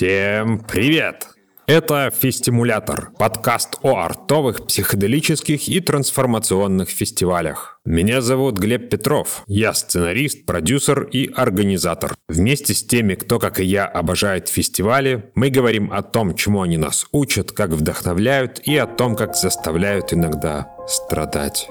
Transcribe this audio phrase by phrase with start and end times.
[0.00, 1.28] Всем привет!
[1.66, 7.82] Это «Фестимулятор»— подкаст о артовых, психоделических и трансформационных фестивалях.
[7.84, 9.42] Меня зовут Глеб Петров.
[9.46, 12.14] Я сценарист, продюсер и организатор.
[12.30, 16.78] Вместе с теми, кто, как и я, обожает фестивали, мы говорим о том, чему они
[16.78, 21.68] нас учат, как вдохновляют и о том, как заставляют иногда страдать.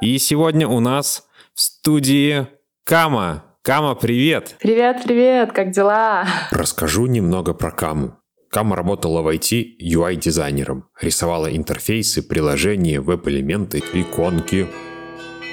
[0.00, 2.46] И сегодня у нас в студии
[2.84, 3.53] Кама.
[3.66, 4.56] Кама, привет!
[4.60, 6.26] Привет, привет, как дела?
[6.50, 8.18] Расскажу немного про Каму.
[8.50, 14.66] Кама работала в IT UI-дизайнером, рисовала интерфейсы, приложения, веб-элементы, иконки.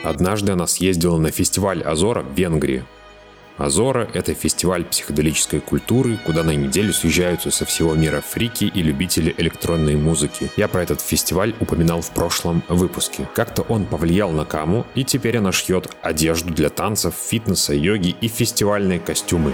[0.03, 2.83] Однажды она съездила на фестиваль Азора в Венгрии,
[3.57, 9.33] Азора— это фестиваль психоделической культуры, куда на неделю съезжаются со всего мира фрики и любители
[9.37, 10.51] электронной музыки.
[10.57, 13.27] Я про этот фестиваль упоминал в прошлом выпуске.
[13.35, 18.27] Как-то он повлиял на Каму, и теперь она шьет одежду для танцев, фитнеса, йоги и
[18.27, 19.53] фестивальные костюмы.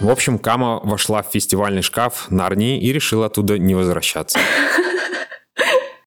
[0.00, 4.40] В общем, Кама вошла в фестивальный шкаф Нарнии и решила оттуда не возвращаться.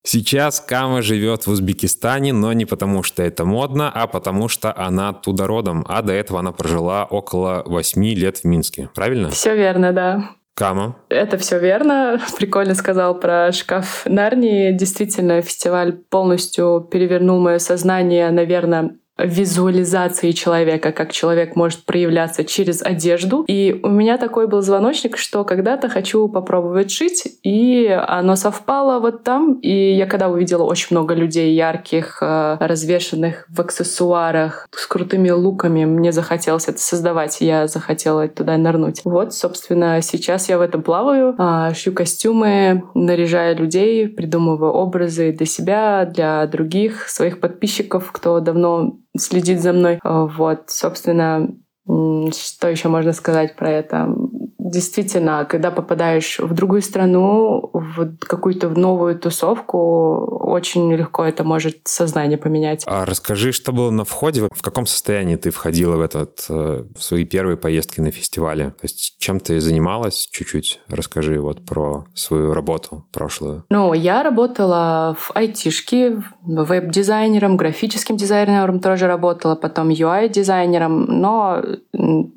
[0.05, 5.09] Сейчас Кама живет в Узбекистане, но не потому, что это модно, а потому, что она
[5.09, 8.89] оттуда родом, а до этого она прожила около 8 лет в Минске.
[8.93, 9.29] Правильно?
[9.31, 10.29] Все верно, да.
[10.53, 10.95] Кама.
[11.09, 12.21] Это все верно.
[12.37, 14.71] Прикольно сказал про шкаф Нарнии.
[14.71, 23.45] Действительно, фестиваль полностью перевернул мое сознание, наверное, визуализации человека, как человек может проявляться через одежду.
[23.47, 29.23] И у меня такой был звоночник, что когда-то хочу попробовать шить, и оно совпало вот
[29.23, 29.53] там.
[29.61, 35.85] И я когда увидела очень много людей ярких, э, развешенных в аксессуарах, с крутыми луками,
[35.85, 39.01] мне захотелось это создавать, я захотела туда нырнуть.
[39.05, 45.45] Вот, собственно, сейчас я в этом плаваю, а, шью костюмы, наряжаю людей, придумываю образы для
[45.45, 49.99] себя, для других своих подписчиков, кто давно следит за мной.
[50.03, 51.49] Э, вот, собственно,
[51.85, 54.07] что еще можно сказать про это?
[54.71, 62.37] Действительно, когда попадаешь в другую страну, в какую-то новую тусовку, очень легко это может сознание
[62.37, 62.83] поменять.
[62.87, 67.03] А расскажи, что было на входе, в каком состоянии ты входила в этот, э, в
[67.03, 68.71] свои первые поездки на фестивале?
[68.71, 70.27] То есть чем ты занималась?
[70.31, 73.65] Чуть-чуть расскажи вот про свою работу прошлую.
[73.69, 81.61] Ну, я работала в айтишке, веб-дизайнером, графическим дизайнером тоже работала, потом UI-дизайнером, но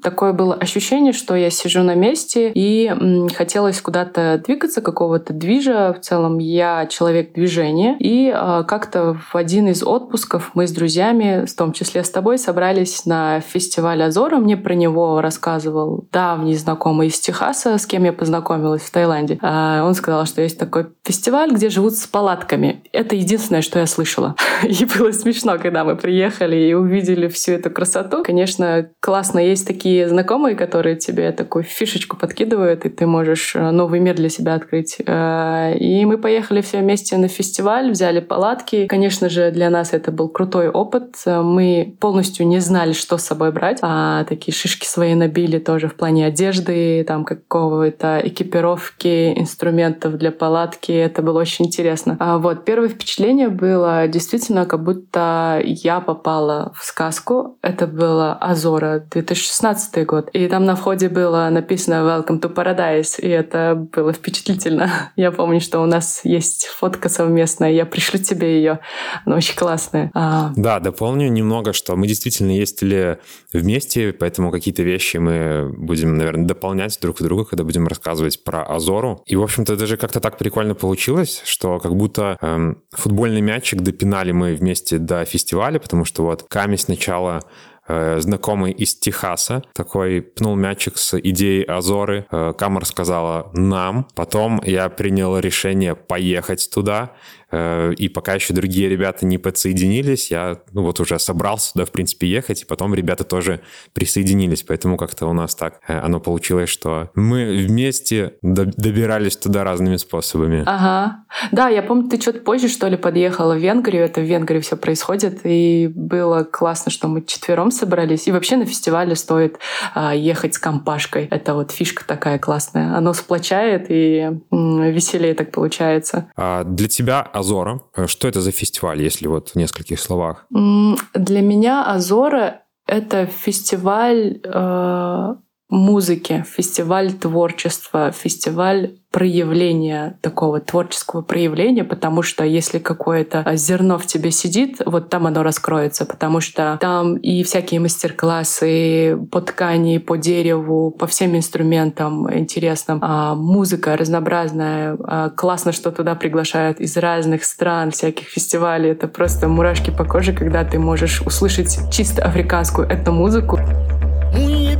[0.02, 2.90] такое было ощущение, что я сижу на месте, месте, и
[3.34, 5.92] хотелось куда-то двигаться, какого-то движа.
[5.92, 7.96] В целом я человек движения.
[7.98, 12.38] И а, как-то в один из отпусков мы с друзьями, в том числе с тобой,
[12.38, 14.36] собрались на фестиваль Азора.
[14.38, 19.38] Мне про него рассказывал давний знакомый из Техаса, с кем я познакомилась в Таиланде.
[19.42, 22.82] А, он сказал, что есть такой фестиваль, где живут с палатками.
[22.92, 24.34] Это единственное, что я слышала.
[24.64, 28.22] И было смешно, когда мы приехали и увидели всю эту красоту.
[28.24, 33.70] Конечно, классно есть такие знакомые, которые тебе такую фишечку удочку подкидывают, и ты можешь э,
[33.70, 34.96] новый мир для себя открыть.
[35.06, 38.86] Э, и мы поехали все вместе на фестиваль, взяли палатки.
[38.86, 41.16] Конечно же, для нас это был крутой опыт.
[41.26, 45.94] Мы полностью не знали, что с собой брать, а такие шишки свои набили тоже в
[45.94, 50.92] плане одежды, там какого-то экипировки, инструментов для палатки.
[50.92, 52.16] Это было очень интересно.
[52.20, 57.56] А вот первое впечатление было действительно, как будто я попала в сказку.
[57.62, 60.30] Это было Азора, 2016 год.
[60.32, 65.12] И там на входе было написано Welcome to Paradise, и это было впечатлительно.
[65.16, 68.80] Я помню, что у нас есть фотка совместная, я пришлю тебе ее,
[69.24, 70.10] она очень классная.
[70.14, 70.52] А...
[70.56, 73.18] Да, дополню немного, что мы действительно ездили
[73.52, 79.22] вместе, поэтому какие-то вещи мы будем, наверное, дополнять друг друга, когда будем рассказывать про Азору.
[79.26, 84.32] И, в общем-то, даже как-то так прикольно получилось, что как будто эм, футбольный мячик допинали
[84.32, 87.42] мы вместе до фестиваля, потому что вот Ками сначала
[87.88, 92.26] Э, знакомый из Техаса, такой пнул мячик с идеей Азоры.
[92.30, 94.06] Э, Камер сказала «нам».
[94.14, 97.12] Потом я принял решение поехать туда.
[97.50, 101.90] Э, и пока еще другие ребята не подсоединились, я ну, вот уже собрался туда, в
[101.90, 103.60] принципе, ехать, и потом ребята тоже
[103.94, 109.96] присоединились, поэтому как-то у нас так э, оно получилось, что мы вместе добирались туда разными
[109.96, 110.62] способами.
[110.66, 111.24] Ага.
[111.52, 114.76] Да, я помню, ты что-то позже, что ли, подъехала в Венгрию, это в Венгрии все
[114.76, 119.58] происходит, и было классно, что мы четвером собрались, и вообще на фестивале стоит
[119.94, 126.30] а, ехать с компашкой, это вот фишка такая классная, оно сплочает, и веселее так получается.
[126.36, 127.82] А для тебя Азора.
[127.96, 130.46] Э, что это за фестиваль, если вот в нескольких словах?
[130.50, 135.34] Для меня Азора— это фестиваль э,
[135.68, 144.30] музыки, фестиваль творчества, фестиваль проявления такого творческого проявления, потому что если какое-то зерно в тебе
[144.30, 150.90] сидит, вот там оно раскроется, потому что там и всякие мастер-классы по ткани, по дереву,
[150.90, 157.90] по всем инструментам интересным, а музыка разнообразная, а классно, что туда приглашают из разных стран,
[157.90, 163.58] всяких фестивалей, это просто мурашки по коже, когда ты можешь услышать чисто африканскую этномузыку.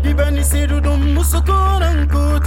[0.03, 2.39] diba ni seru dum musoko nan ko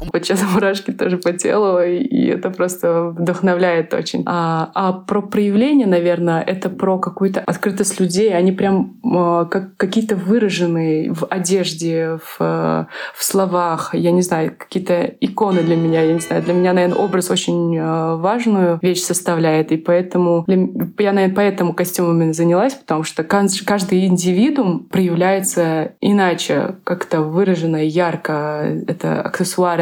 [0.00, 4.22] Вот сейчас мурашки тоже по телу, и это просто вдохновляет очень.
[4.26, 8.34] А, а про проявление, наверное, это про какую-то открытость людей.
[8.34, 13.94] Они прям э, как какие-то выраженные в одежде, в, в словах.
[13.94, 16.02] Я не знаю, какие-то иконы для меня.
[16.02, 19.72] Я не знаю, для меня, наверное, образ очень э, важную вещь составляет.
[19.72, 20.56] И поэтому для,
[20.98, 28.82] я, наверное, поэтому костюмами занялась, потому что каждый индивидуум проявляется иначе, как-то выраженно, ярко.
[28.86, 29.22] Это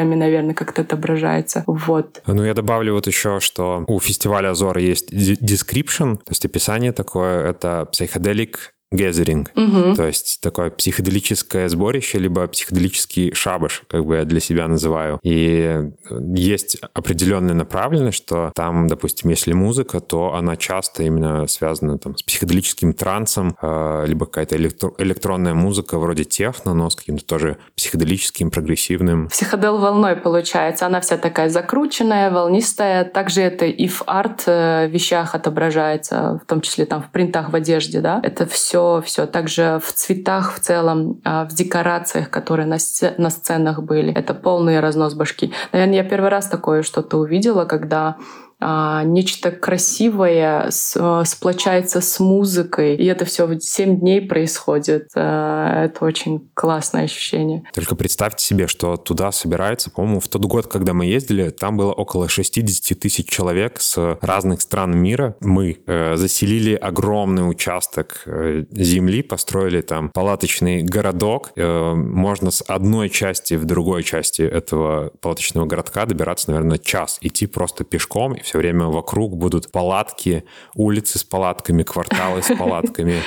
[0.09, 1.65] аксессуарами наверное, как-то отображается.
[1.67, 2.23] Вот.
[2.27, 7.51] Ну, я добавлю вот еще, что у фестиваля Азора есть description, то есть описание такое,
[7.51, 8.57] это psychedelic
[8.93, 9.95] Gathering, угу.
[9.95, 15.21] то есть такое психоделическое сборище, либо психоделический шабаш, как бы я для себя называю.
[15.23, 15.91] И
[16.35, 22.23] есть определенная направленность, что там, допустим, если музыка, то она часто именно связана там, с
[22.23, 28.51] психоделическим трансом, э, либо какая-то электро- электронная музыка вроде техно, но с каким-то тоже психоделическим,
[28.51, 29.29] прогрессивным.
[29.29, 33.05] Психодел волной получается, она вся такая закрученная, волнистая.
[33.05, 38.01] Также это и в арт-вещах э, отображается, в том числе там в принтах в одежде,
[38.01, 38.21] да.
[38.23, 39.27] Это все все, все.
[39.27, 42.77] Также в цветах в целом, а, в декорациях, которые на,
[43.19, 44.13] на сценах были.
[44.13, 45.53] Это полный разнос башки.
[45.73, 48.17] Наверное, я первый раз такое что-то увидела, когда
[48.61, 55.11] а, нечто красивое с, а, сплочается с музыкой, и это все в 7 дней происходит.
[55.15, 57.63] А, это очень классное ощущение.
[57.73, 61.93] Только представьте себе, что туда собирается, по-моему, в тот год, когда мы ездили, там было
[61.93, 65.37] около 60 тысяч человек с разных стран мира.
[65.41, 71.53] Мы э, заселили огромный участок э, земли, построили там палаточный городок.
[71.57, 77.19] Э, можно с одной части в другой части этого палаточного городка добираться, наверное, час.
[77.21, 83.21] Идти просто пешком, и все время вокруг будут палатки, улицы с палатками, кварталы с палатками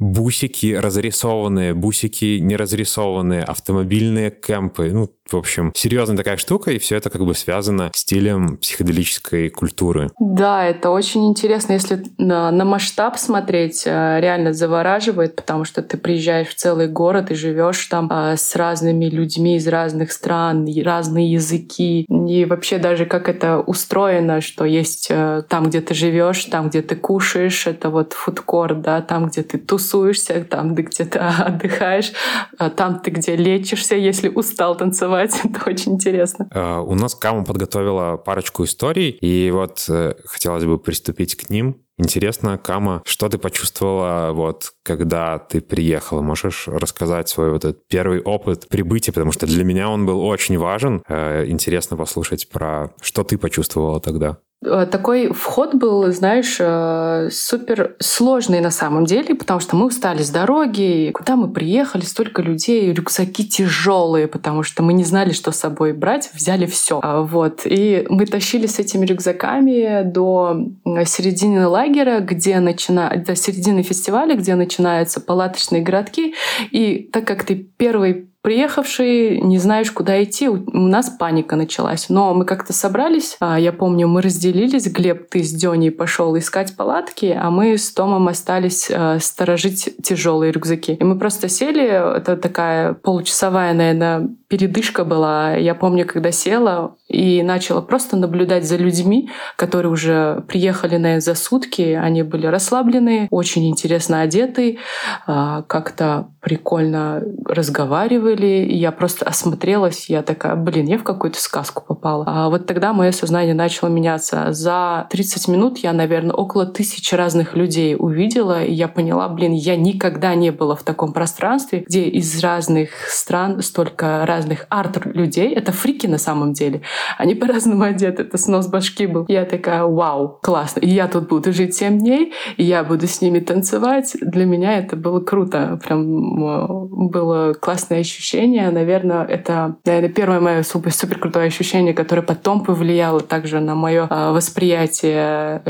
[0.00, 4.90] бусики разрисованные, бусики не разрисованные, автомобильные кемпы.
[4.92, 10.10] Ну, в общем, серьезная такая штука, и все это как бы связано стилем психоделической культуры.
[10.18, 15.96] Да, это очень интересно, если на, на масштаб смотреть, э, реально завораживает, потому что ты
[15.96, 21.32] приезжаешь в целый город и живешь там а, с разными людьми из разных стран, разные
[21.32, 26.70] языки, и вообще даже как это устроено, что есть э, там, где ты живешь, там,
[26.70, 29.58] где ты кушаешь, это вот фудкорт, да, там, где ты
[29.90, 32.12] тусуешься, там, ты отдыхаешь,
[32.58, 35.38] а там ты где лечишься, если устал танцевать.
[35.44, 36.48] Это очень интересно.
[36.54, 41.82] Uh, у нас Кама подготовила парочку историй, и вот uh, хотелось бы приступить к ним.
[42.00, 46.22] Интересно, Кама, что ты почувствовала, вот, когда ты приехала?
[46.22, 50.56] Можешь рассказать свой вот этот первый опыт прибытия, потому что для меня он был очень
[50.56, 51.02] важен.
[51.10, 54.38] Uh, интересно послушать про, что ты почувствовала тогда.
[54.62, 60.22] Э, такой вход был, знаешь, э, супер сложный на самом деле, потому что мы устали
[60.22, 65.50] с дороги, куда мы приехали, столько людей, рюкзаки тяжелые, потому что мы не знали, что
[65.50, 67.00] с собой брать, взяли все.
[67.02, 67.62] А, вот.
[67.64, 70.68] И мы тащили с этими рюкзаками до
[71.06, 71.89] середины лагеря,
[72.20, 73.12] где начина...
[73.24, 76.34] до середины фестиваля, где начинаются палаточные городки.
[76.70, 82.08] И так как ты первый Приехавший, не знаешь, куда идти, у нас паника началась.
[82.08, 86.74] Но мы как-то собрались, а, я помню, мы разделились, Глеб, ты с Дёней пошел искать
[86.74, 90.92] палатки, а мы с Томом остались а, сторожить тяжелые рюкзаки.
[90.94, 91.82] И мы просто сели,
[92.16, 95.54] это такая получасовая, наверное, передышка была.
[95.54, 101.36] Я помню, когда села и начала просто наблюдать за людьми, которые уже приехали, наверное, за
[101.36, 101.92] сутки.
[102.00, 104.78] Они были расслаблены, очень интересно одеты,
[105.26, 108.66] а, как-то прикольно разговаривали.
[108.70, 112.24] Я просто осмотрелась, я такая, блин, я в какую-то сказку попала.
[112.26, 114.52] А вот тогда мое сознание начало меняться.
[114.52, 119.76] За 30 минут я, наверное, около тысячи разных людей увидела, и я поняла, блин, я
[119.76, 125.52] никогда не была в таком пространстве, где из разных стран столько разных разных арт-людей.
[125.54, 126.80] Это фрики на самом деле.
[127.18, 128.22] Они по-разному одеты.
[128.22, 129.26] Это снос башки был.
[129.28, 130.80] Я такая, вау, классно.
[130.80, 134.16] И я тут буду жить 7 дней, и я буду с ними танцевать.
[134.20, 135.78] Для меня это было круто.
[135.84, 136.66] Прям э,
[137.10, 138.70] было классное ощущение.
[138.70, 144.06] Наверное, это, наверное, первое мое супер, супер крутое ощущение, которое потом повлияло также на мое
[144.08, 145.62] э, восприятие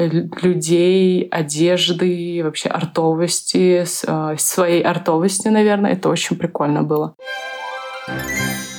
[0.42, 3.84] людей, одежды, вообще артовости,
[4.36, 5.92] своей артовости, наверное.
[5.92, 7.14] Это очень прикольно было.
[8.10, 8.69] Bye.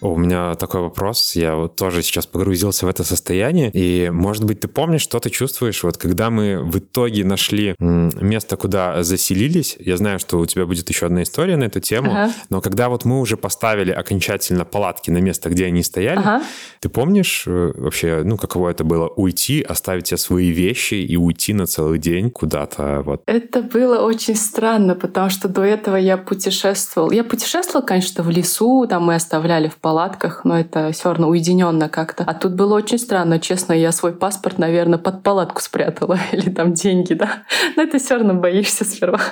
[0.00, 1.34] У меня такой вопрос.
[1.34, 3.70] Я вот тоже сейчас погрузился в это состояние.
[3.72, 8.56] И, может быть, ты помнишь, что ты чувствуешь, вот когда мы в итоге нашли место,
[8.56, 9.76] куда заселились.
[9.80, 12.10] Я знаю, что у тебя будет еще одна история на эту тему.
[12.12, 12.32] Ага.
[12.48, 16.42] Но когда вот мы уже поставили окончательно палатки на место, где они стояли, ага.
[16.80, 21.54] ты помнишь э, вообще, ну, каково это было уйти, оставить все свои вещи и уйти
[21.54, 23.02] на целый день куда-то?
[23.04, 23.22] Вот.
[23.26, 27.10] Это было очень странно, потому что до этого я путешествовал.
[27.10, 31.88] Я путешествовала, конечно, в лесу, там мы оставляли в палатках, но это все равно уединенно
[31.88, 32.22] как-то.
[32.26, 36.74] А тут было очень странно, честно, я свой паспорт, наверное, под палатку спрятала или там
[36.74, 37.44] деньги, да.
[37.74, 39.20] Но это все равно боишься сперва.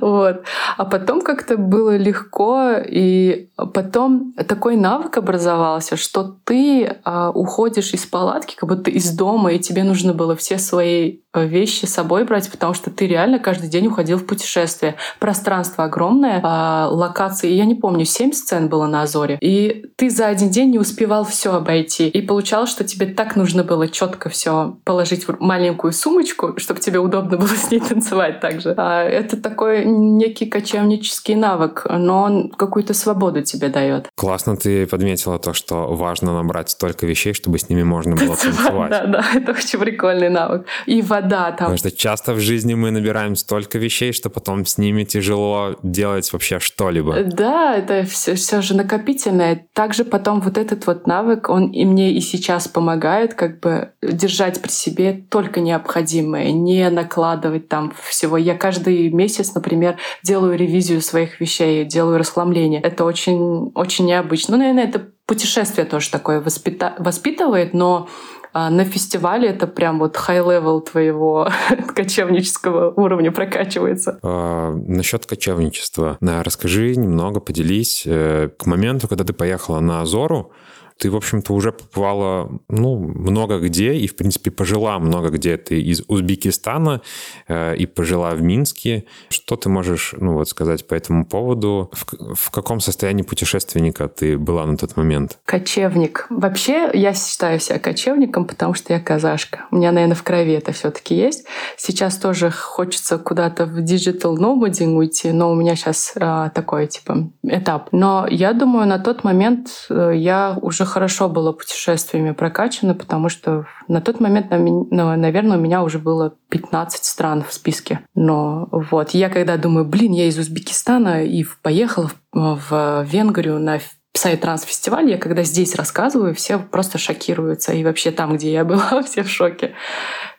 [0.00, 0.44] Вот.
[0.76, 8.06] А потом как-то было легко, и потом такой навык образовался, что ты а, уходишь из
[8.06, 12.50] палатки, как будто из дома, и тебе нужно было все свои вещи с собой брать,
[12.50, 14.96] потому что ты реально каждый день уходил в путешествие.
[15.18, 19.38] Пространство огромное, а, локации, я не помню, семь сцен было на Азоре.
[19.40, 22.08] И ты за один день не успевал все обойти.
[22.08, 26.98] И получалось, что тебе так нужно было четко все положить в маленькую сумочку, чтобы тебе
[26.98, 28.74] удобно было с ней танцевать также.
[28.76, 34.08] А это такой некий кочевнический навык, но он какую-то свободу тебе дает.
[34.16, 38.90] Классно ты подметила то, что важно набрать столько вещей, чтобы с ними можно было танцевать.
[38.90, 40.66] Да, да, это очень прикольный навык.
[40.86, 41.56] И вода там.
[41.56, 46.32] Потому что часто в жизни мы набираем столько вещей, что потом с ними тяжело делать
[46.32, 47.24] вообще что-либо.
[47.24, 52.12] Да, это все, все же накопительное также потом вот этот вот навык, он и мне
[52.12, 58.36] и сейчас помогает как бы держать при себе только необходимое, не накладывать там всего.
[58.36, 62.80] Я каждый месяц, например, делаю ревизию своих вещей, делаю расхламление.
[62.80, 64.56] Это очень, очень необычно.
[64.56, 68.08] Ну, наверное, это путешествие тоже такое воспита- воспитывает, но
[68.54, 71.48] а на фестивале это прям вот high level твоего
[71.94, 74.20] кочевнического уровня прокачивается.
[74.22, 76.18] А, насчет кочевничества.
[76.20, 78.04] Расскажи немного, поделись.
[78.06, 80.52] Э, к моменту, когда ты поехала на Азору,
[80.98, 85.56] ты, в общем-то, уже побывала, ну, много где, и, в принципе, пожила много где.
[85.56, 87.02] Ты из Узбекистана
[87.48, 89.04] э, и пожила в Минске.
[89.28, 91.90] Что ты можешь, ну, вот сказать по этому поводу?
[91.92, 95.38] В, в каком состоянии путешественника ты была на тот момент?
[95.44, 96.26] Кочевник.
[96.30, 99.66] Вообще, я считаю себя кочевником, потому что я казашка.
[99.70, 101.44] У меня, наверное, в крови это все таки есть.
[101.76, 107.30] Сейчас тоже хочется куда-то в digital nomading уйти, но у меня сейчас э, такой, типа,
[107.42, 107.88] этап.
[107.90, 113.28] Но я думаю, на тот момент э, я уже уже хорошо было путешествиями прокачано, потому
[113.28, 118.00] что на тот момент, наверное, у меня уже было 15 стран в списке.
[118.14, 123.78] Но вот я когда думаю, блин, я из Узбекистана и поехала в Венгрию на
[124.14, 127.72] Psytrance-фестиваль, я когда здесь рассказываю, все просто шокируются.
[127.72, 129.74] И вообще там, где я была, все в шоке.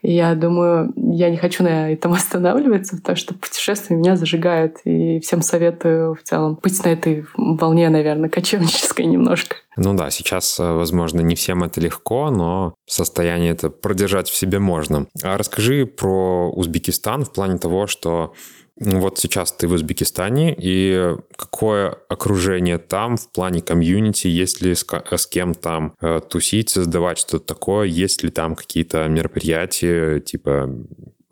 [0.01, 4.77] я думаю, я не хочу на этом останавливаться, потому что путешествия меня зажигают.
[4.85, 9.57] И всем советую в целом быть на этой волне, наверное, кочевнической немножко.
[9.75, 14.59] Ну да, сейчас, э, возможно, не всем это легко, но состояние это продержать в себе
[14.59, 15.07] можно.
[15.21, 18.33] А расскажи про Узбекистан в плане того, что
[18.77, 24.85] вот сейчас ты в Узбекистане, и какое окружение там в плане комьюнити, есть ли с,
[24.85, 30.69] с кем там э, тусить, создавать что-то такое, есть ли там какие-то мероприятия, типа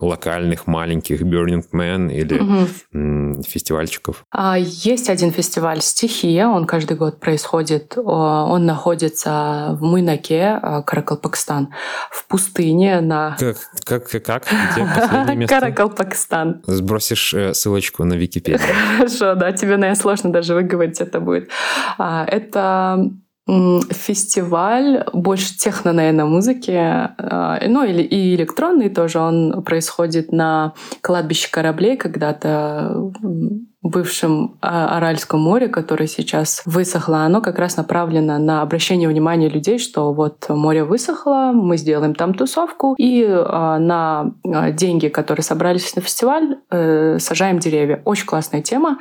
[0.06, 3.44] локальных маленьких Burning Man или угу.
[3.44, 4.26] фестивальчиков?
[4.32, 7.98] А, есть один фестиваль «Стихия», он каждый год происходит.
[7.98, 11.70] Он находится в Муйнаке, а, Каракалпакистан,
[12.12, 13.38] в пустыне на...
[13.86, 14.10] Как?
[14.10, 14.24] Как?
[14.24, 14.48] как?
[14.72, 15.56] Где место?
[15.56, 16.64] Каракалпакистан.
[16.66, 18.60] Сбросишь э, ссылочку на Википедию.
[18.98, 21.50] Хорошо, да, тебе, наверное, сложно даже выговорить это будет.
[21.98, 23.12] А, это
[23.46, 29.20] фестиваль больше техно, наверное, музыки, а, ну или и электронный тоже.
[29.20, 33.12] Он происходит на кладбище кораблей когда-то
[33.84, 39.78] бывшем а, Аральском море, которое сейчас высохло, оно как раз направлено на обращение внимания людей,
[39.78, 45.96] что вот море высохло, мы сделаем там тусовку, и а, на а, деньги, которые собрались
[45.96, 48.02] на фестиваль, э, сажаем деревья.
[48.06, 49.00] Очень классная тема.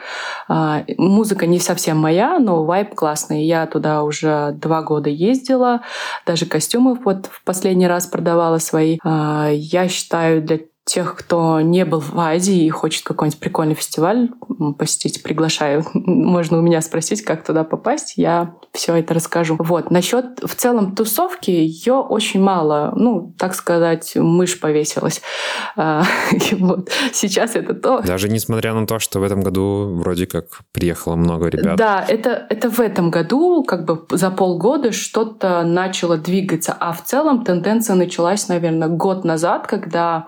[0.98, 3.44] Музыка не совсем моя, но вайб классный.
[3.44, 5.82] Я туда уже два года ездила,
[6.26, 8.98] даже костюмы вот в последний раз продавала свои.
[9.04, 14.30] Я считаю, для тех, кто не был в Азии и хочет какой-нибудь прикольный фестиваль
[14.78, 15.84] посетить, приглашаю.
[15.94, 18.14] Можно у меня спросить, как туда попасть.
[18.16, 19.56] Я все это расскажу.
[19.60, 19.92] Вот.
[19.92, 22.92] Насчет в целом тусовки, ее очень мало.
[22.96, 25.22] Ну, так сказать, мышь повесилась.
[25.74, 26.04] А,
[26.52, 26.90] вот.
[27.12, 28.02] Сейчас это то...
[28.02, 31.76] Даже несмотря на то, что в этом году вроде как приехало много ребят.
[31.76, 36.76] Да, это, это в этом году, как бы за полгода что-то начало двигаться.
[36.78, 40.26] А в целом тенденция началась, наверное, год назад, когда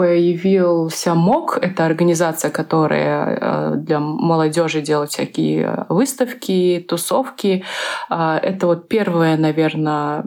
[0.00, 7.64] появился МОК, это организация, которая э, для молодежи делает всякие выставки, тусовки.
[8.08, 10.24] А, это вот первое, наверное,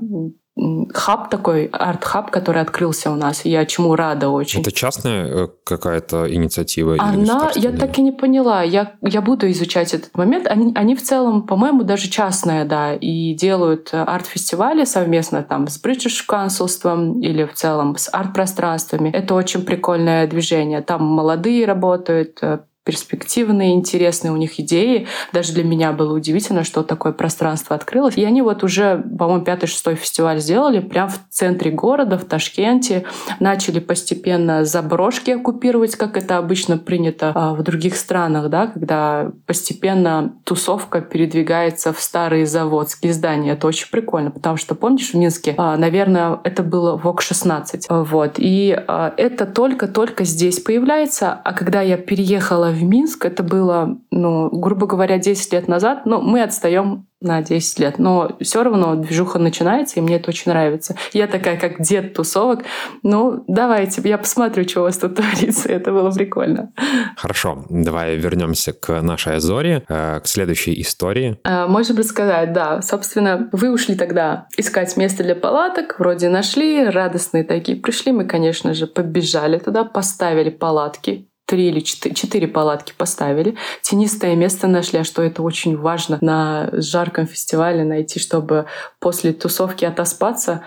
[0.93, 3.43] хаб такой, арт-хаб, который открылся у нас.
[3.43, 4.61] Я чему рада очень.
[4.61, 6.95] Это частная э, какая-то инициатива?
[6.99, 8.61] Она, я так и не поняла.
[8.61, 10.47] Я, я буду изучать этот момент.
[10.47, 15.83] Они, они в целом, по-моему, даже частные, да, и делают э, арт-фестивали совместно там с
[15.83, 19.09] British консульством или в целом с арт-пространствами.
[19.09, 20.81] Это очень прикольное движение.
[20.81, 25.07] Там молодые работают, э, перспективные, интересные у них идеи.
[25.31, 28.17] Даже для меня было удивительно, что такое пространство открылось.
[28.17, 33.05] И они вот уже, по-моему, пятый-шестой фестиваль сделали прямо в центре города, в Ташкенте.
[33.39, 40.33] Начали постепенно заброшки оккупировать, как это обычно принято а, в других странах, да, когда постепенно
[40.43, 43.53] тусовка передвигается в старые заводские здания.
[43.53, 48.03] Это очень прикольно, потому что, помнишь, в Минске, а, наверное, это было ВОК-16.
[48.03, 48.33] Вот.
[48.37, 51.39] И а, это только-только здесь появляется.
[51.43, 53.25] А когда я переехала в Минск.
[53.25, 56.05] Это было, ну, грубо говоря, 10 лет назад.
[56.05, 57.97] Но мы отстаем на 10 лет.
[57.97, 60.95] Но все равно движуха начинается, и мне это очень нравится.
[61.13, 62.63] Я такая, как дед тусовок.
[63.01, 65.69] Ну, давайте, я посмотрю, что у вас тут творится.
[65.69, 66.71] Это было прикольно.
[67.15, 71.39] Хорошо, давай вернемся к нашей Азоре, э, к следующей истории.
[71.43, 72.81] А, можем рассказать, да.
[72.81, 78.11] Собственно, вы ушли тогда искать место для палаток, вроде нашли, радостные такие пришли.
[78.11, 83.55] Мы, конечно же, побежали туда, поставили палатки три или четыре, палатки поставили.
[83.83, 88.65] Тенистое место нашли, а что это очень важно на жарком фестивале найти, чтобы
[88.99, 90.63] после тусовки отоспаться.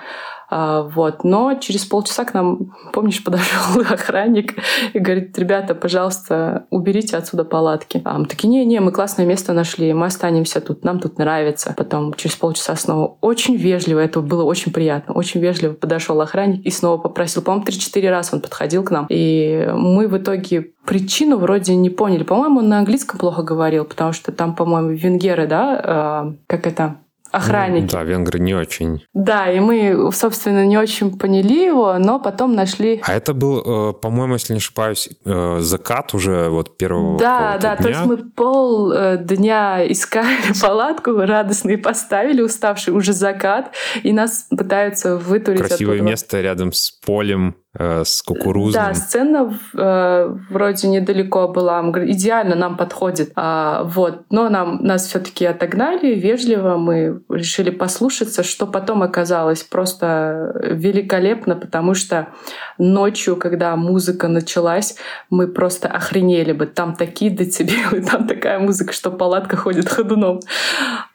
[0.48, 1.24] А, вот.
[1.24, 4.54] Но через полчаса к нам, помнишь, подошел охранник
[4.92, 8.00] и говорит, ребята, пожалуйста, уберите отсюда палатки.
[8.04, 11.74] А мы такие, не-не, мы классное место нашли, мы останемся тут, нам тут нравится.
[11.76, 16.70] Потом через полчаса снова очень вежливо, это было очень приятно, очень вежливо подошел охранник и
[16.70, 17.42] снова попросил.
[17.42, 19.06] По-моему, 3-4 раза он подходил к нам.
[19.08, 22.22] И мы в итоге причину вроде не поняли.
[22.22, 26.96] По-моему, он на английском плохо говорил, потому что там, по-моему, венгеры, да, э, как это,
[27.32, 27.92] охранники.
[27.92, 29.04] да, венгры не очень.
[29.14, 33.00] Да, и мы, собственно, не очень поняли его, но потом нашли...
[33.04, 37.74] А это был, э, по-моему, если не ошибаюсь, э, закат уже вот первого Да, да,
[37.74, 37.76] дня.
[37.76, 44.46] то есть мы пол э, дня искали палатку, радостные поставили, уставший уже закат, и нас
[44.50, 46.10] пытаются вытурить Красивое оттуда.
[46.10, 48.84] место рядом с полем с кукурузным.
[48.84, 51.82] Да, сцена э, вроде недалеко была.
[51.82, 53.32] Мы говорим, идеально нам подходит.
[53.34, 54.22] А, вот.
[54.30, 56.76] Но нам, нас все-таки отогнали вежливо.
[56.76, 62.28] Мы решили послушаться, что потом оказалось просто великолепно, потому что
[62.78, 64.96] ночью, когда музыка началась,
[65.30, 66.66] мы просто охренели бы.
[66.66, 70.40] Там такие децибелы, там такая музыка, что палатка ходит ходуном.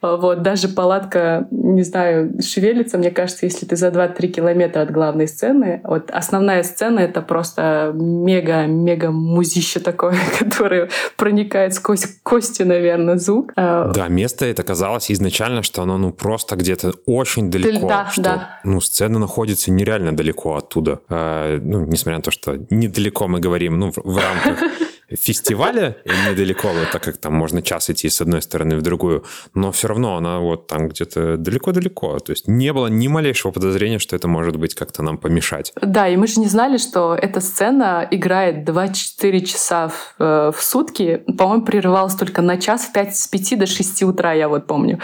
[0.01, 0.41] Вот.
[0.41, 5.81] Даже палатка, не знаю, шевелится, мне кажется, если ты за 2-3 километра от главной сцены.
[5.83, 13.53] Вот основная основная сцена— это просто мега-мега музище такое, которое проникает сквозь кости, наверное, звук.
[13.55, 17.87] А, да, место это казалось изначально, что оно ну просто где-то очень далеко.
[17.87, 18.59] Да, что, да.
[18.63, 20.99] Ну, сцена находится нереально далеко оттуда.
[21.09, 24.63] А, ну, несмотря на то, что недалеко мы говорим, ну, в, в рамках
[25.15, 25.97] фестиваля
[26.27, 29.87] недалеко, вот так как там можно час идти с одной стороны в другую, но все
[29.87, 32.19] равно она вот там где-то далеко-далеко.
[32.19, 35.73] То есть не было ни малейшего подозрения, что это может быть как-то нам помешать.
[35.81, 40.61] Да, и мы же не знали, что эта сцена играет 24 часа в, э, в
[40.61, 41.23] сутки.
[41.37, 44.99] По-моему, прерывалась только на час в 5, с 5 до 6 утра, я вот помню.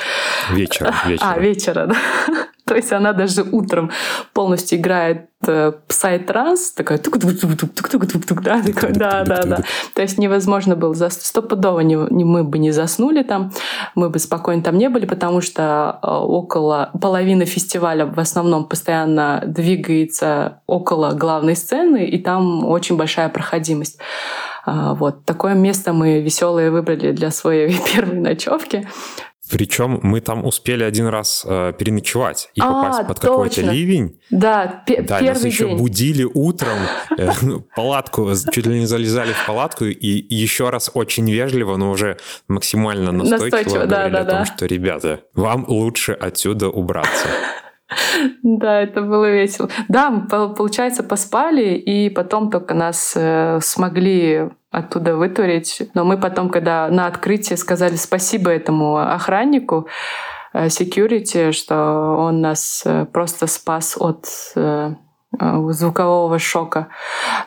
[0.52, 1.34] Вечера, вечера.
[1.34, 1.96] А, вечера, да.
[2.68, 3.92] То есть она даже утром
[4.34, 8.92] полностью играет э, псай-транс, такая тук тук тук тук тук тук тук тук да, такой,
[8.92, 9.64] да, да, да.
[9.94, 13.54] То есть невозможно было, за стопудово не, не, мы бы не заснули там,
[13.96, 19.44] мы бы спокойно там не были, потому что э, около половины фестиваля в основном постоянно
[19.48, 24.00] двигается около главной сцены, и там очень большая проходимость.
[24.68, 28.86] А, вот такое место мы веселое выбрали для своей первой ночевки.
[29.50, 34.20] Причем мы там успели один раз э, переночевать и а, попасть под какой-то ливень.
[34.30, 35.78] Да, пе- да, первый нас еще день.
[35.78, 36.78] будили утром,
[37.18, 37.30] э,
[37.76, 43.12] палатку, чуть ли не залезали в палатку, и еще раз очень вежливо, но уже максимально
[43.12, 44.46] настойчиво, настойчиво говорили да, да, о том, да.
[44.46, 47.28] что, ребята, вам лучше отсюда убраться.
[48.44, 49.70] Да, это было весело.
[49.88, 55.90] Да, мы, получается, поспали, и потом только нас э, смогли оттуда вытурить.
[55.94, 59.88] Но мы потом, когда на открытии сказали спасибо этому охраннику,
[60.54, 64.94] э, security, что он нас э, просто спас от э,
[65.70, 66.88] звукового шока.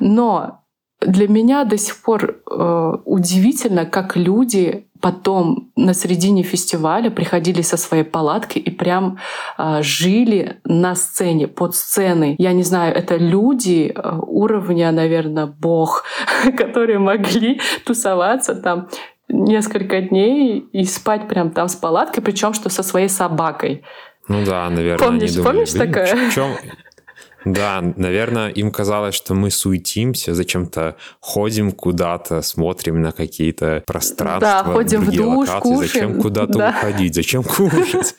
[0.01, 0.61] Но
[1.01, 7.77] для меня до сих пор э, удивительно, как люди потом на середине фестиваля приходили со
[7.79, 9.19] своей палатки и прям
[9.57, 12.35] э, жили на сцене, под сценой.
[12.39, 16.05] Я не знаю, это люди э, уровня, наверное, бог,
[16.57, 18.89] которые могли тусоваться там
[19.29, 23.85] несколько дней и спать прям там с палаткой, причем что со своей собакой.
[24.29, 24.99] Ну да, наверное.
[24.99, 26.31] Помнишь, думали, помнишь такое?
[26.31, 26.53] В чем,
[27.45, 34.65] да, наверное, им казалось, что мы суетимся, зачем-то ходим куда-то, смотрим на какие-то пространства, да,
[34.65, 35.61] ходим в душ, локации.
[35.61, 35.87] Кушаем.
[35.87, 36.71] Зачем куда-то да.
[36.71, 38.15] уходить, зачем кушать,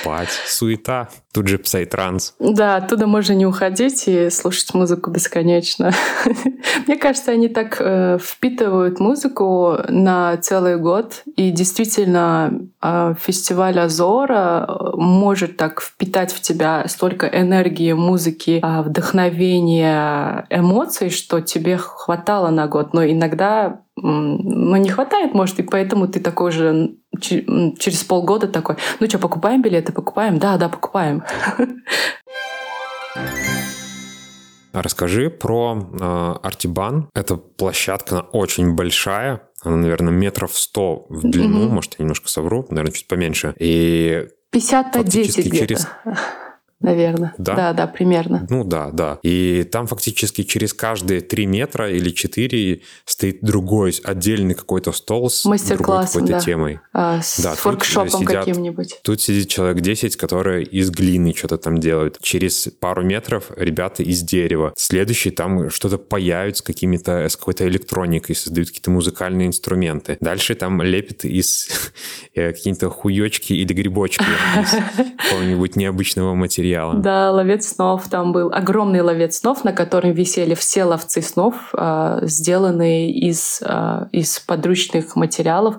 [0.00, 1.08] спать, суета.
[1.36, 2.34] Тут же псай-транс.
[2.38, 5.92] Да, оттуда можно не уходить и слушать музыку бесконечно.
[6.86, 11.24] Мне кажется, они так э, впитывают музыку на целый год.
[11.36, 20.46] И действительно, э, фестиваль Азора может так впитать в тебя столько энергии, музыки, э, вдохновения,
[20.50, 22.94] эмоций, что тебе хватало на год.
[22.94, 29.08] Но иногда ну, не хватает, может, и поэтому ты такой же через полгода такой, ну
[29.08, 30.38] что, покупаем билеты, покупаем?
[30.38, 31.22] Да, да, покупаем.
[34.82, 37.08] Расскажи про э, Артибан.
[37.14, 39.40] Это площадка, она очень большая.
[39.62, 41.64] Она, наверное, метров сто в длину.
[41.64, 41.68] Mm-hmm.
[41.68, 42.66] Может, я немножко совру.
[42.68, 43.54] Наверное, чуть поменьше.
[43.58, 45.66] И 50 на 10 где-то.
[45.66, 45.88] Через
[46.80, 47.34] наверное.
[47.38, 47.54] Да?
[47.54, 48.46] Да, да, примерно.
[48.50, 49.18] Ну да, да.
[49.22, 55.42] И там фактически через каждые три метра или четыре стоит другой отдельный какой-то стол с
[55.42, 55.58] другой
[56.04, 56.40] какой-то да.
[56.40, 56.80] темой.
[56.92, 59.00] А, с да, воркшопом каким-нибудь.
[59.02, 62.18] Тут сидит человек 10, которые из глины что-то там делают.
[62.20, 64.72] Через пару метров ребята из дерева.
[64.76, 70.18] Следующий там что-то паяют с какими-то с какой-то электроникой, создают какие-то музыкальные инструменты.
[70.20, 71.68] Дальше там лепят из
[72.34, 74.24] э, какие-то хуечки или грибочки
[74.60, 74.70] из
[75.18, 76.94] какого-нибудь необычного материала материала.
[76.94, 78.50] Да, ловец снов там был.
[78.52, 85.16] Огромный ловец снов, на котором висели все ловцы снов, э, сделанные из, э, из подручных
[85.16, 85.76] материалов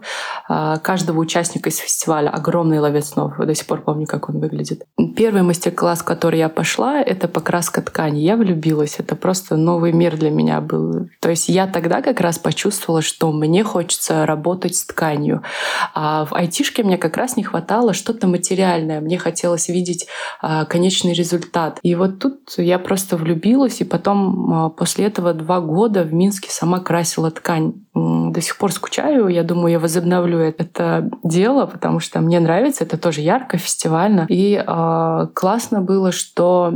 [0.50, 2.30] э, каждого участника из фестиваля.
[2.30, 3.34] Огромный ловец снов.
[3.38, 4.84] До сих пор помню, как он выглядит.
[5.16, 8.20] Первый мастер-класс, в который я пошла, это покраска ткани.
[8.20, 8.96] Я влюбилась.
[9.00, 11.08] Это просто новый мир для меня был.
[11.20, 15.44] То есть я тогда как раз почувствовала, что мне хочется работать с тканью.
[15.94, 19.02] А в айтишке мне как раз не хватало что-то материальное.
[19.02, 20.08] Мне хотелось видеть
[20.78, 21.80] конечный результат.
[21.82, 26.52] И вот тут я просто влюбилась, и потом а, после этого два года в Минске
[26.52, 27.74] сама красила ткань.
[27.96, 32.98] До сих пор скучаю, я думаю, я возобновлю это дело, потому что мне нравится, это
[33.00, 34.28] тоже ярко, фестивально.
[34.30, 36.74] И э, классно было, что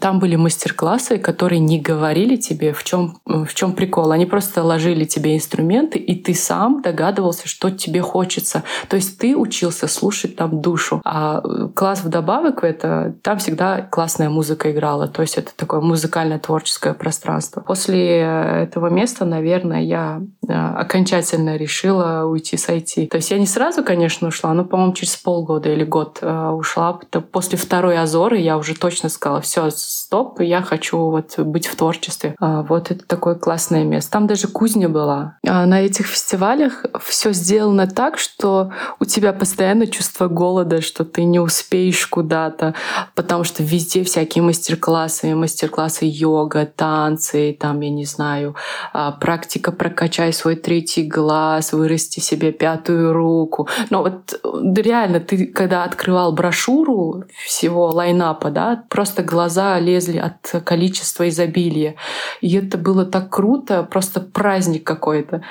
[0.00, 4.12] там были мастер-классы, которые не говорили тебе, в чем, в чем прикол.
[4.12, 8.62] Они просто ложили тебе инструменты, и ты сам догадывался, что тебе хочется.
[8.88, 11.02] То есть ты учился слушать там душу.
[11.04, 15.06] А э, класс вдобавок это, там всегда классная музыка играла.
[15.06, 17.60] То есть это такое музыкальное творческое пространство.
[17.60, 23.08] После э, этого места, наверное, я э, окончательно решила уйти с IT.
[23.08, 27.00] То есть я не сразу, конечно, ушла, но, по-моему, через полгода или год ушла.
[27.32, 31.76] После второй Азоры я уже точно сказала, все, все, стоп, я хочу вот быть в
[31.76, 32.34] творчестве.
[32.40, 34.12] А, вот это такое классное место.
[34.12, 35.38] Там даже кузня была.
[35.46, 41.24] А на этих фестивалях все сделано так, что у тебя постоянно чувство голода, что ты
[41.24, 42.74] не успеешь куда-то,
[43.14, 48.54] потому что везде всякие мастер-классы, мастер-классы йога, танцы, там, я не знаю,
[48.92, 53.68] а, практика «Прокачай свой третий глаз», «Вырасти себе пятую руку».
[53.90, 54.40] Но вот
[54.78, 61.94] реально, ты когда открывал брошюру всего лайнапа, да, просто глаза глаза лезли от количества изобилия.
[62.40, 65.42] И это было так круто, просто праздник какой-то.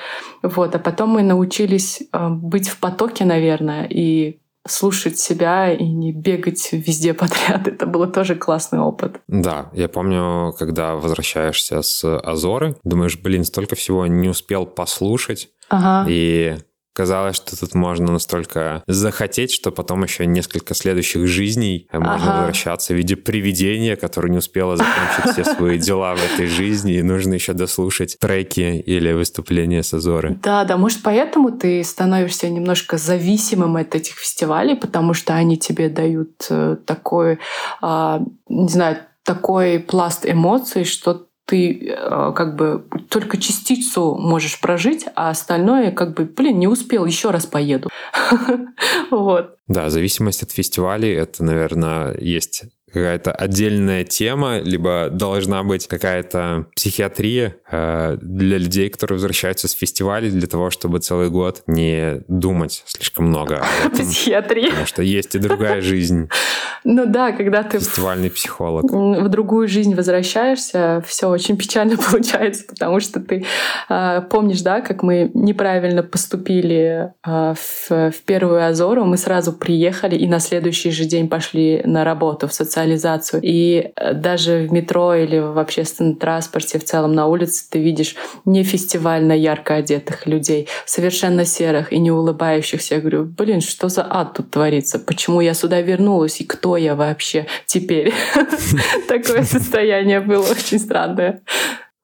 [0.42, 0.74] Вот.
[0.74, 6.68] А потом мы научились э, быть в потоке, наверное, и слушать себя и не бегать
[6.72, 7.66] везде подряд.
[7.66, 9.22] Это было тоже классный опыт.
[9.26, 15.48] Да, я помню, когда возвращаешься с Азоры, думаешь, блин, столько всего не успел послушать.
[15.70, 16.06] Ага.
[16.10, 16.58] И
[16.98, 22.36] казалось, что тут можно настолько захотеть, что потом еще несколько следующих жизней можно ага.
[22.38, 27.02] возвращаться в виде привидения, которое не успело закончить все свои дела в этой жизни, и
[27.02, 30.36] нужно еще дослушать треки или выступления с Азоры.
[30.42, 35.88] Да, да, может, поэтому ты становишься немножко зависимым от этих фестивалей, потому что они тебе
[35.88, 37.38] дают э, такой,
[37.80, 45.06] а, не знаю, такой пласт эмоций, что ты э, как бы только частицу можешь прожить,
[45.16, 47.88] а остальное как бы, блин, не успел, еще раз поеду.
[49.10, 49.56] Вот.
[49.66, 57.56] Да, зависимость от фестивалей, это, наверное, есть какая-то отдельная тема, либо должна быть какая-то психиатрия
[57.70, 63.26] э, для людей, которые возвращаются с фестивалей, для того, чтобы целый год не думать слишком
[63.26, 64.70] много Психиатрия.
[64.70, 66.28] Потому что есть и другая жизнь.
[66.84, 67.80] Ну да, когда ты...
[67.80, 68.84] Фестивальный психолог.
[68.90, 73.44] В другую жизнь возвращаешься, все очень печально получается, потому что ты
[73.90, 80.16] э, помнишь, да, как мы неправильно поступили э, в, в первую Азору, мы сразу приехали
[80.16, 83.40] и на следующий же день пошли на работу в социальном социализацию.
[83.42, 88.14] И э, даже в метро или в общественном транспорте, в целом на улице ты видишь
[88.44, 92.96] не фестивально ярко одетых людей, совершенно серых и не улыбающихся.
[92.96, 94.98] Я говорю, блин, что за ад тут творится?
[94.98, 96.40] Почему я сюда вернулась?
[96.40, 98.12] И кто я вообще теперь?
[99.08, 101.40] Такое состояние было очень странное.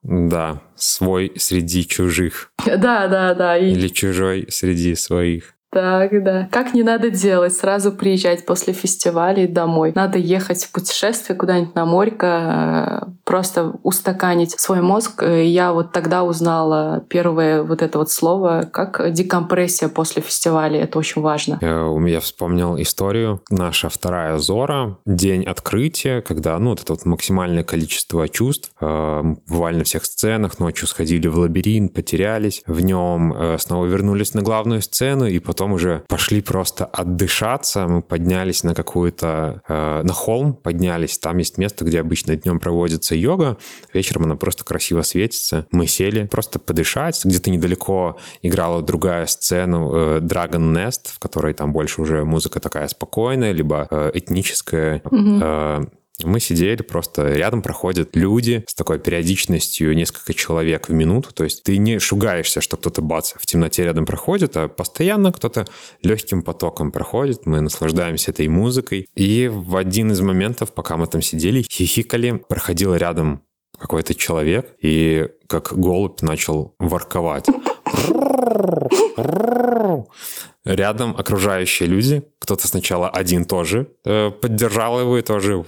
[0.03, 2.51] Да, свой среди чужих.
[2.67, 3.57] Да, да, да.
[3.57, 5.55] Или чужой среди своих.
[5.75, 6.49] Так, да.
[6.53, 7.53] Как не надо делать?
[7.53, 9.91] Сразу приезжать после фестиваля домой.
[9.97, 15.25] Надо ехать в путешествие куда-нибудь на морько, э, просто устаканить свой мозг.
[15.25, 20.81] Я вот тогда узнала первое вот это вот слово, как декомпрессия после фестиваля.
[20.81, 21.59] Это очень важно.
[21.61, 23.43] Я, я вспомнил историю.
[23.51, 28.71] Наша вторая Зора, день открытия, когда, ну, вот это вот максимальное количество чувств.
[28.81, 32.63] Э, бывали на всех сценах, ночью сходили в лабиринт, потерялись.
[32.69, 37.87] В нем э, снова вернулись на главную сцену, и потом потом уже пошли просто отдышаться.
[37.89, 39.63] Мы поднялись на какую-то...
[39.67, 41.19] Э, на холм поднялись.
[41.19, 43.57] Там есть место, где обычно днем проводится йога.
[43.95, 45.67] Вечером она просто красиво светится.
[45.71, 47.25] Мы сели просто подышать.
[47.25, 52.89] Где-то недалеко играла другая сцена э, Dragon Nest, в которой там больше уже музыка такая
[52.89, 54.99] спокойная, либо э, этническая.
[54.99, 55.41] Mm-hmm.
[55.43, 55.85] Э,
[56.23, 61.33] мы сидели, просто рядом проходят люди с такой периодичностью несколько человек в минуту.
[61.33, 65.67] То есть ты не шугаешься, что кто-то бац в темноте рядом проходит, а постоянно кто-то
[66.03, 67.47] легким потоком проходит.
[67.47, 69.09] Мы наслаждаемся этой музыкой.
[69.17, 73.43] И в один из моментов, пока мы там сидели, хихикали, проходил рядом
[73.77, 77.47] какой-то человек и как голубь начал ворковать.
[80.65, 85.63] Рядом окружающие люди, кто-то сначала один тоже э, поддержал его и тоже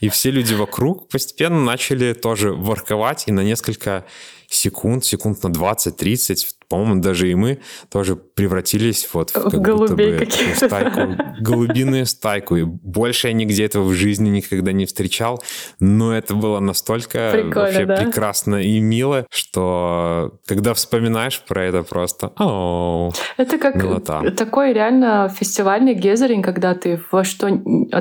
[0.00, 4.04] и все люди вокруг постепенно начали тоже ворковать, и на несколько
[4.48, 7.58] секунд, секунд на 20-30, по-моему, даже и мы
[7.90, 11.00] тоже превратились вот в, как голубей будто бы, в стайку,
[11.40, 12.56] голубиную стайку.
[12.56, 15.42] И больше я нигде этого в жизни никогда не встречал,
[15.80, 17.96] но это было настолько Прикольно, вообще да?
[17.96, 22.32] прекрасно и мило, что когда вспоминаешь про это просто...
[23.36, 24.30] Это как милота.
[24.32, 27.48] такой реально фестивальный гезеринг, когда ты во что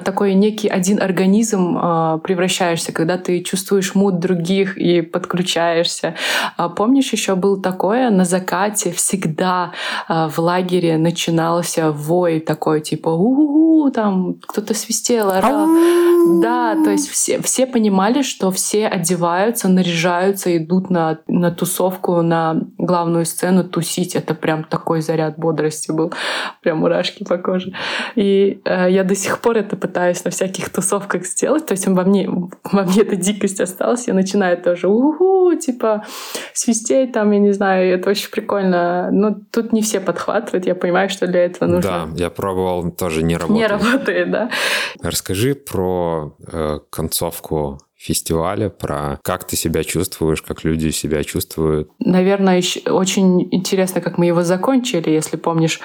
[0.04, 6.16] такой некий один организм э, превращаешься, когда ты чувствуешь муд других и подключаешься.
[6.58, 9.72] А помнишь, еще был такое на закате всегда
[10.10, 15.68] э, в лагере начинался вой такой, типа у, -у, -у там кто-то свистел, орал.
[16.42, 22.62] Да, то есть все, все понимали, что все одеваются, наряжаются, идут на, на тусовку, на
[22.86, 24.16] главную сцену тусить.
[24.16, 26.14] Это прям такой заряд бодрости был.
[26.62, 27.74] Прям мурашки по коже.
[28.16, 31.66] И э, я до сих пор это пытаюсь на всяких тусовках сделать.
[31.66, 32.30] То есть во мне,
[32.64, 34.08] во мне эта дикость осталась.
[34.08, 36.06] Я начинаю тоже у типа
[36.54, 39.10] свистеть там, я не знаю, это очень прикольно.
[39.12, 40.66] Но тут не все подхватывают.
[40.66, 42.08] Я понимаю, что для этого нужно...
[42.08, 43.60] Да, я пробовал, тоже не работает.
[43.60, 44.50] Не работает, да.
[45.02, 51.90] Расскажи про э, концовку фестиваля, про как ты себя чувствуешь, как люди себя чувствуют.
[52.00, 55.10] Наверное, еще очень интересно, как мы его закончили.
[55.10, 55.80] Если помнишь,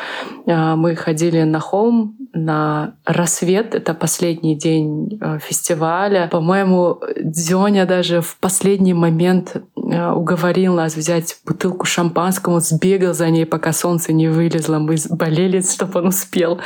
[0.46, 3.74] э, мы ходили на холм, на рассвет.
[3.74, 6.28] Это последний день э, фестиваля.
[6.30, 12.54] По-моему, Дзёня даже в последний момент э, уговорил нас взять бутылку шампанского.
[12.54, 14.78] Он сбегал за ней, пока солнце не вылезло.
[14.78, 16.60] Мы болели, чтобы он успел.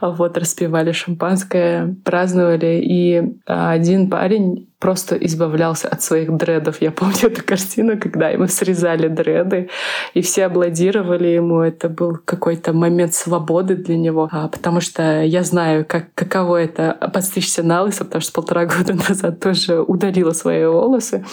[0.00, 2.80] Вот, распивали шампанское, праздновали.
[2.82, 6.80] И один парень просто избавлялся от своих дредов.
[6.80, 9.70] Я помню эту картину, когда ему срезали дреды,
[10.14, 11.60] и все аплодировали ему.
[11.60, 16.96] Это был какой-то момент свободы для него, а, потому что я знаю, как, каково это
[17.12, 21.24] подстричься на лысо, потому что полтора года назад тоже удалила свои волосы.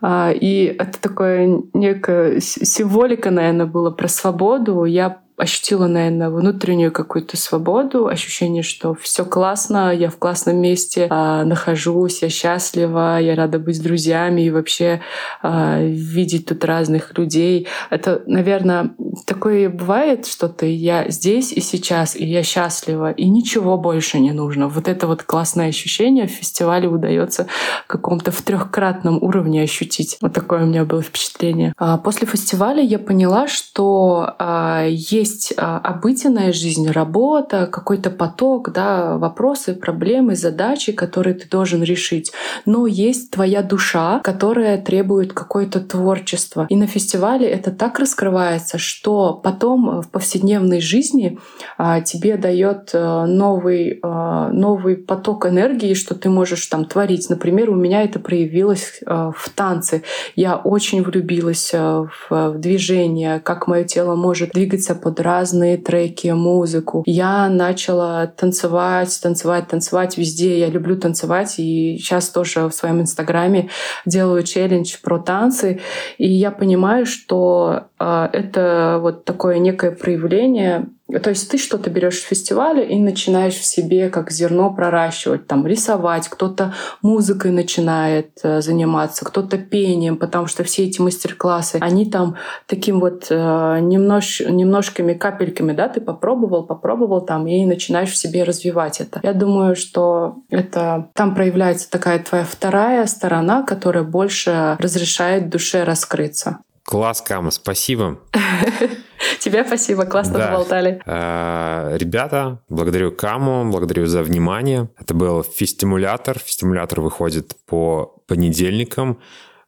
[0.00, 4.84] А, и это такое некая символика, наверное, была про свободу.
[4.84, 11.44] Я ощутила, наверное, внутреннюю какую-то свободу, ощущение, что все классно, я в классном месте э,
[11.44, 15.00] нахожусь, я счастлива, я рада быть с друзьями и вообще
[15.42, 17.66] э, видеть тут разных людей.
[17.90, 18.90] Это, наверное,
[19.26, 24.32] такое бывает, что ты я здесь и сейчас, и я счастлива, и ничего больше не
[24.32, 24.68] нужно.
[24.68, 27.46] Вот это вот классное ощущение в фестивале удается
[27.86, 30.18] каком-то в трехкратном уровне ощутить.
[30.20, 31.72] Вот такое у меня было впечатление.
[31.76, 35.25] А после фестиваля я поняла, что а, есть
[35.56, 42.32] а, обыденная жизнь, работа, какой-то поток, да, вопросы, проблемы, задачи, которые ты должен решить.
[42.64, 46.66] Но есть твоя душа, которая требует какое-то творчество.
[46.68, 51.38] И на фестивале это так раскрывается, что потом в повседневной жизни
[51.78, 57.28] а, тебе дает а, новый, а, новый поток энергии, что ты можешь там творить.
[57.30, 60.02] Например, у меня это проявилось а, в танце.
[60.34, 67.02] Я очень влюбилась в, в движение, как мое тело может двигаться под разные треки, музыку.
[67.06, 70.58] Я начала танцевать, танцевать, танцевать везде.
[70.58, 73.70] Я люблю танцевать, и сейчас тоже в своем инстаграме
[74.04, 75.80] делаю челлендж про танцы.
[76.18, 82.20] И я понимаю, что э, это вот такое некое проявление то есть ты что-то берешь
[82.20, 88.60] в фестивале и начинаешь в себе как зерно проращивать, там рисовать, кто-то музыкой начинает э,
[88.60, 95.14] заниматься, кто-то пением, потому что все эти мастер-классы, они там таким вот э, немнож, немножкими
[95.14, 99.20] капельками, да, ты попробовал, попробовал там и начинаешь в себе развивать это.
[99.22, 106.58] Я думаю, что это там проявляется такая твоя вторая сторона, которая больше разрешает душе раскрыться.
[106.86, 108.20] Класс, Кама, спасибо.
[109.40, 110.46] Тебе спасибо, классно да.
[110.48, 111.02] поболтали.
[111.04, 114.88] Э, ребята, благодарю Каму, благодарю за внимание.
[114.98, 116.38] Это был Фистимулятор.
[116.38, 119.18] Фистимулятор выходит по понедельникам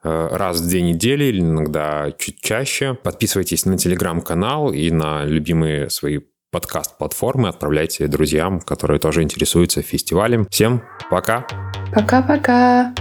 [0.05, 2.95] э, раз в две недели или иногда чуть чаще.
[2.95, 6.21] Подписывайтесь на телеграм-канал и на любимые свои
[6.53, 7.49] подкаст-платформы.
[7.49, 10.47] Отправляйте друзьям, которые тоже интересуются фестивалем.
[10.51, 11.47] Всем пока!
[11.93, 12.95] Пока-пока!